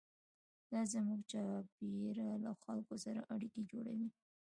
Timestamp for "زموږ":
0.93-1.19